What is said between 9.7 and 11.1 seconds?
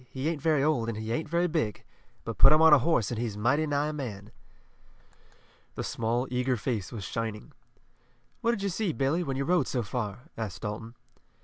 far?" asked Dalton.